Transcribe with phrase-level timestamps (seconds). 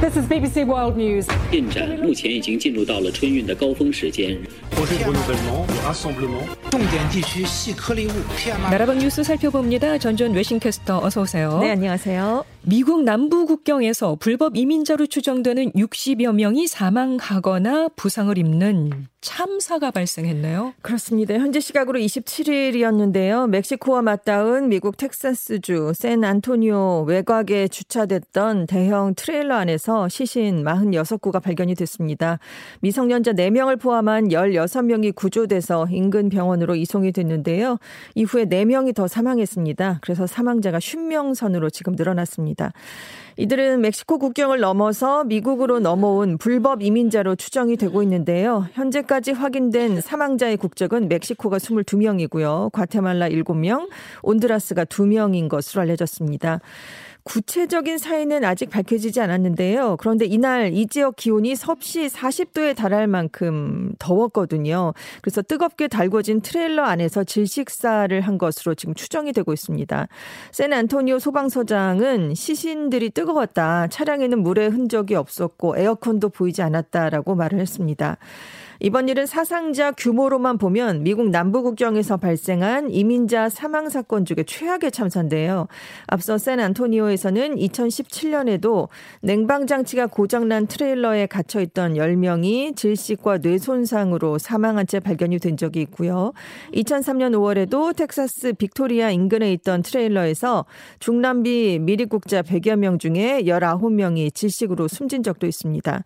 [0.00, 1.26] This is BBC World News.
[1.50, 4.36] 进展目前已经进入到了春运的高峰时间。
[6.70, 9.98] 重点地区细颗粒物 PM2.5 나라방 뉴스 살펴봅니다.
[9.98, 11.58] 전전 외신캐스터 어서 오세요.
[11.60, 12.44] 네, 안녕하세요.
[12.69, 20.73] 미국 남부 국경에서 불법 이민자로 추정되는 60여 명이 사망하거나 부상을 입는 참사가 발생했네요.
[20.81, 21.33] 그렇습니다.
[21.35, 23.49] 현재 시각으로 27일이었는데요.
[23.49, 32.39] 멕시코와 맞닿은 미국 텍사스주 샌 안토니오 외곽에 주차됐던 대형 트레일러 안에서 시신 46구가 발견이 됐습니다.
[32.81, 37.77] 미성년자 4명을 포함한 16명이 구조돼서 인근 병원으로 이송이 됐는데요.
[38.15, 39.99] 이후에 4명이 더 사망했습니다.
[40.01, 42.56] 그래서 사망자가 10명 선으로 지금 늘어났습니다.
[43.39, 48.67] 이들은 멕시코 국경을 넘어서 미국으로 넘어온 불법 이민자로 추정이 되고 있는데요.
[48.73, 52.71] 현재까지 확인된 사망자의 국적은 멕시코가 22명이고요.
[52.71, 53.89] 과테말라 7명,
[54.23, 56.61] 온드라스가 2명인 것으로 알려졌습니다.
[57.27, 59.97] 구체적인 사인은 아직 밝혀지지 않았는데요.
[59.99, 64.93] 그런데 이날 이 지역 기온이 섭씨 40도에 달할 만큼 더웠거든요.
[65.21, 70.07] 그래서 뜨겁게 달궈진 트레일러 안에서 질식사를 한 것으로 지금 추정이 되고 있습니다.
[70.53, 73.87] 샌 안토니오 소방서장은 시신들이 뜨거웠다.
[73.87, 78.17] 차량에는 물의 흔적이 없었고 에어컨도 보이지 않았다라고 말을 했습니다.
[78.79, 85.67] 이번 일은 사상자 규모로만 보면 미국 남부 국경에서 발생한 이민자 사망 사건 중에 최악의 참사인데요.
[86.05, 88.87] 앞서 샌 안토니오에서는 2017년에도
[89.21, 95.81] 냉방 장치가 고장난 트레일러에 갇혀 있던 10명이 질식과 뇌 손상으로 사망한 채 발견이 된 적이
[95.81, 96.33] 있고요.
[96.73, 100.65] 2003년 5월에도 텍사스 빅토리아 인근에 있던 트레일러에서
[100.99, 106.03] 중남미 밀입국자 100여 명 중에 19명이 질식으로 숨진 적도 있습니다.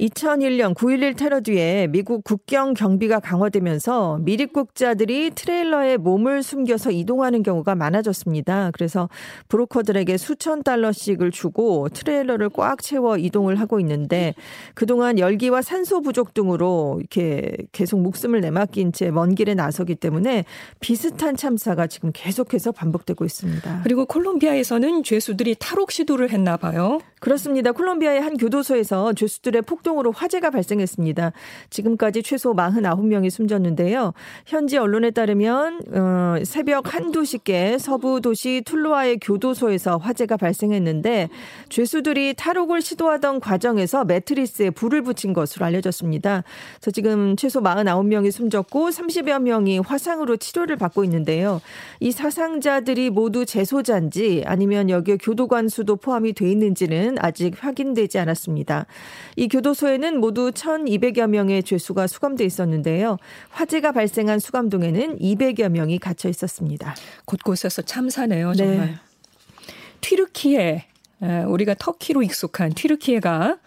[0.00, 8.70] 2001년 9.11 테러 뒤에 미국 국경 경비가 강화되면서 밀입국자들이 트레일러에 몸을 숨겨서 이동하는 경우가 많아졌습니다.
[8.72, 9.08] 그래서
[9.48, 14.34] 브로커들에게 수천 달러씩을 주고 트레일러를 꽉 채워 이동을 하고 있는데
[14.74, 20.44] 그동안 열기와 산소 부족 등으로 이렇게 계속 목숨을 내맡긴 채 먼 길에 나서기 때문에
[20.80, 23.80] 비슷한 참사가 지금 계속해서 반복되고 있습니다.
[23.82, 27.00] 그리고 콜롬비아에서는 죄수들이 탈옥 시도를 했나 봐요.
[27.20, 27.72] 그렇습니다.
[27.72, 31.30] 콜롬비아의 한 교도소에서 죄수들의 폭 동으로 화재가 발생했습니다.
[31.70, 34.14] 지금까지 최소 49명이 숨졌는데요.
[34.44, 41.28] 현지 언론에 따르면 어, 새벽 한두 시께 서부 도시 툴루아의 교도소에서 화재가 발생했는데
[41.68, 46.42] 죄수들이 탈옥을 시도하던 과정에서 매트리스에 불을 붙인 것으로 알려졌습니다.
[46.80, 51.60] 그래서 지금 최소 49명이 숨졌고 30여 명이 화상으로 치료를 받고 있는데요.
[52.00, 58.86] 이 사상자들이 모두 재소자인지 아니면 여기에 교도관 수도 포함이 돼 있는지는 아직 확인되지 않았습니다.
[59.36, 63.18] 이 교도소에는 모두 1,200여 명의 죄수가 수감돼 있었는데요.
[63.50, 66.94] 화재가 발생한 수감동에는 200여 명이 갇혀 있었습니다.
[67.26, 68.86] 곳곳에서 참사네요, 정말.
[68.86, 68.94] 네.
[70.00, 70.86] 튀르키예,
[71.48, 73.58] 우리가 터키로 익숙한 튀르키예가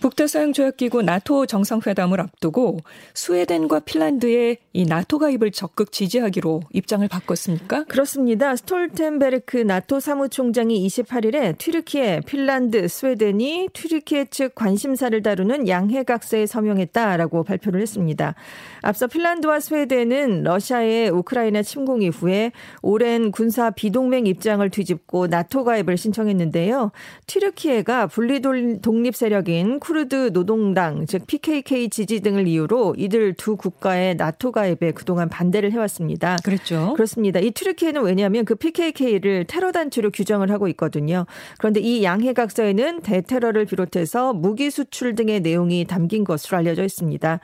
[0.00, 2.78] 북대서양조약기구 나토 정상회담을 앞두고
[3.14, 7.84] 스웨덴과 핀란드의 이 나토 가입을 적극 지지하기로 입장을 바꿨습니까?
[7.84, 8.54] 그렇습니다.
[8.54, 18.34] 스톨텐베르크 나토 사무총장이 28일에 튀르키예, 핀란드, 스웨덴이 튀르키예 측 관심사를 다루는 양해각서에 서명했다라고 발표를 했습니다.
[18.82, 26.92] 앞서 핀란드와 스웨덴은 러시아의 우크라이나 침공 이후에 오랜 군사 비동맹 입장을 뒤집고 나토 가입을 신청했는데요.
[27.26, 34.52] 튀르키예가 분리 독립 세력인 쿠르드 노동당 즉 PKK 지지 등을 이유로 이들 두 국가의 나토
[34.52, 36.36] 가입에 그동안 반대를 해왔습니다.
[36.44, 36.92] 그렇죠.
[36.92, 37.40] 그렇습니다.
[37.40, 41.24] 이 튀르키예는 왜냐하면 그 PKK를 테러 단체로 규정을 하고 있거든요.
[41.56, 47.40] 그런데 이 양해각서에는 대테러를 비롯해서 무기 수출 등의 내용이 담긴 것으로 알려져 있습니다.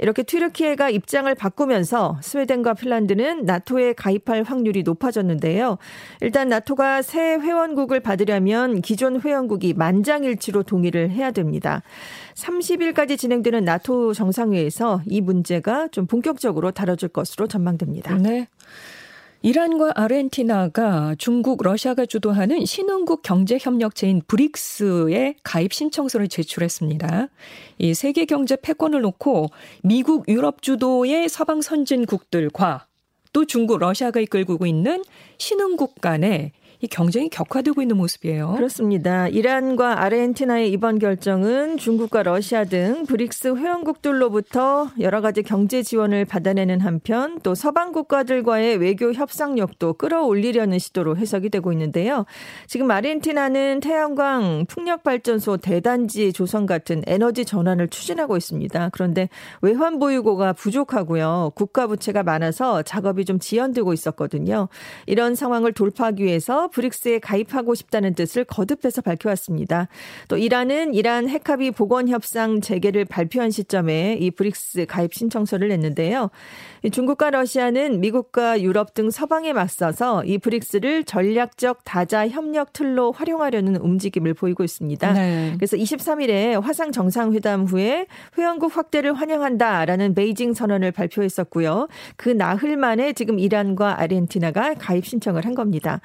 [0.00, 5.78] 이렇게 튀르키예가 입장을 바꾸면서 스웨덴과 핀란드는 나토에 가입할 확률이 높아졌는데요.
[6.20, 11.80] 일단 나토가 새 회원국을 받으려면 기존 회원국이 만장일치로 동의를 해야 됩니다.
[12.34, 18.14] 30일까지 진행되는 나토 정상회에서 이 문제가 좀 본격적으로 다뤄질 것으로 전망됩니다.
[18.16, 18.48] 네.
[19.42, 27.28] 이란과 아르헨티나가 중국, 러시아가 주도하는 신흥국 경제협력체인 브릭스에 가입 신청서를 제출했습니다.
[27.78, 29.50] 이 세계 경제 패권을 놓고
[29.82, 32.86] 미국, 유럽 주도의 서방 선진국들과
[33.32, 35.04] 또 중국, 러시아가 이끌고 있는
[35.38, 38.54] 신흥국 간에 이 경쟁이 격화되고 있는 모습이에요.
[38.56, 39.28] 그렇습니다.
[39.28, 47.40] 이란과 아르헨티나의 이번 결정은 중국과 러시아 등 브릭스 회원국들로부터 여러 가지 경제 지원을 받아내는 한편
[47.42, 52.26] 또 서방 국가들과의 외교 협상력도 끌어올리려는 시도로 해석이 되고 있는데요.
[52.66, 58.90] 지금 아르헨티나는 태양광 풍력 발전소 대단지 조성 같은 에너지 전환을 추진하고 있습니다.
[58.92, 59.28] 그런데
[59.62, 61.52] 외환 보유고가 부족하고요.
[61.54, 64.68] 국가 부채가 많아서 작업이 좀 지연되고 있었거든요.
[65.06, 69.88] 이런 상황을 돌파하기 위해서 통해서 브릭스에 가입하고 싶다는 뜻을 거듭해서 밝혀왔습니다.
[70.28, 76.30] 또 이란은 이란 핵합의 복원 협상 재개를 발표한 시점에 이 브릭스 가입 신청서를 냈는데요.
[76.90, 84.34] 중국과 러시아는 미국과 유럽 등 서방에 맞서서 이 브릭스를 전략적 다자 협력 틀로 활용하려는 움직임을
[84.34, 85.12] 보이고 있습니다.
[85.12, 85.54] 네.
[85.56, 88.06] 그래서 23일에 화상 정상회담 후에
[88.38, 91.88] 회원국 확대를 환영한다라는 베이징 선언을 발표했었고요.
[92.16, 96.00] 그 나흘 만에 지금 이란과 아르헨티나가 가입 신청을 한 겁니다.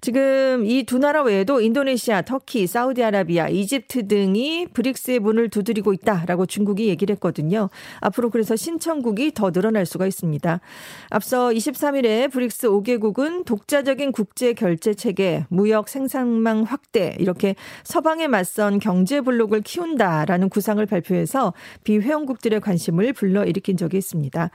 [0.00, 6.88] 지금 이 두 나라 외에도 인도네시아, 터키, 사우디아라비아, 이집트 등이 브릭스의 문을 두드리고 있다라고 중국이
[6.88, 7.68] 얘기를 했거든요.
[8.00, 10.60] 앞으로 그래서 신청국이 더 늘어날 수가 있습니다.
[11.10, 17.54] 앞서 23일에 브릭스 5개국은 독자적인 국제 결제 체계, 무역 생산망 확대 이렇게
[17.84, 21.52] 서방에 맞선 경제 블록을 키운다라는 구상을 발표해서
[21.84, 24.50] 비회원국들의 관심을 불러일으킨 적이 있습니다.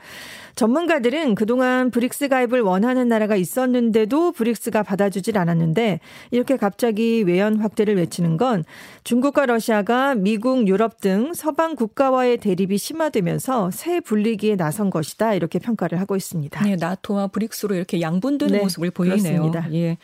[0.56, 6.00] 전문가들은 그동안 브릭스 가입을 원하는 나라가 있었는데도 브릭스가 받아주질 않았는데
[6.30, 8.64] 이렇게 갑자기 외연 확대를 외치는 건
[9.04, 16.00] 중국과 러시아가 미국, 유럽 등 서방 국가와의 대립이 심화되면서 세 불리기에 나선 것이다 이렇게 평가를
[16.00, 16.64] 하고 있습니다.
[16.64, 19.18] 네, 나토와 브릭스로 이렇게 양분되는 네, 모습을 보이네요.
[19.22, 19.72] 그렇습니다.
[19.72, 19.98] 예.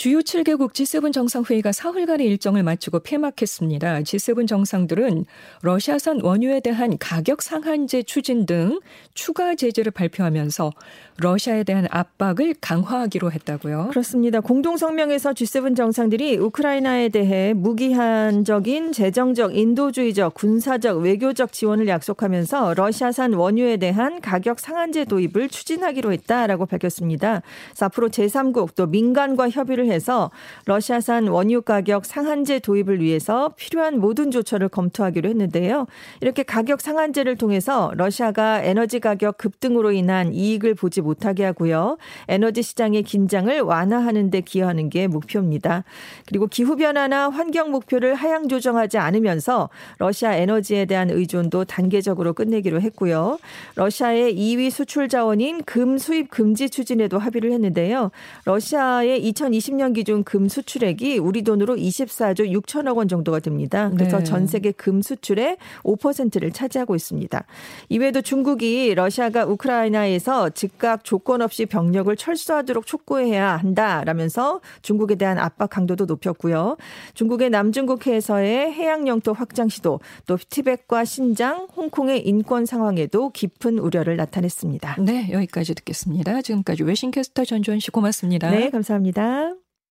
[0.00, 4.00] 주요 7개국 G7 정상회의가 사흘간의 일정을 마치고 폐막했습니다.
[4.00, 5.26] G7 정상들은
[5.60, 8.80] 러시아산 원유에 대한 가격 상한제 추진 등
[9.12, 10.72] 추가 제재를 발표하면서
[11.18, 13.88] 러시아에 대한 압박을 강화하기로 했다고요.
[13.90, 14.40] 그렇습니다.
[14.40, 23.76] 공동 성명에서 G7 정상들이 우크라이나에 대해 무기한적인 재정적, 인도주의적, 군사적, 외교적 지원을 약속하면서 러시아산 원유에
[23.76, 27.42] 대한 가격 상한제 도입을 추진하기로 했다라고 밝혔습니다.
[27.78, 30.30] 앞으로 제3국 또 민간과 협의를 해서
[30.66, 35.86] 러시아산 원유 가격 상한제 도입을 위해서 필요한 모든 조처를 검토하기로 했는데요.
[36.20, 41.96] 이렇게 가격 상한제를 통해서 러시아가 에너지 가격 급등으로 인한 이익을 보지 못하게 하고요.
[42.28, 45.84] 에너지 시장의 긴장을 완화하는 데 기여하는 게 목표입니다.
[46.26, 53.38] 그리고 기후 변화나 환경 목표를 하향 조정하지 않으면서 러시아 에너지에 대한 의존도 단계적으로 끝내기로 했고요.
[53.76, 58.10] 러시아의 2위 수출 자원인 금 수입 금지 추진에도 합의를 했는데요.
[58.44, 63.90] 러시아의 2020년 2010년 기준 금 수출액이 우리 돈으로 24조 6천억 원 정도가 됩니다.
[63.90, 64.24] 그래서 네.
[64.24, 67.44] 전 세계 금 수출의 5%를 차지하고 있습니다.
[67.88, 76.04] 이외에도 중국이 러시아가 우크라이나에서 즉각 조건 없이 병력을 철수하도록 촉구해야 한다라면서 중국에 대한 압박 강도도
[76.04, 76.76] 높였고요.
[77.14, 84.96] 중국의 남중국해에서의 해양 영토 확장 시도 또 티벳과 신장, 홍콩의 인권 상황에도 깊은 우려를 나타냈습니다.
[85.00, 86.42] 네, 여기까지 듣겠습니다.
[86.42, 88.50] 지금까지 외신캐스터 전주원 씨 고맙습니다.
[88.50, 89.54] 네, 감사합니다.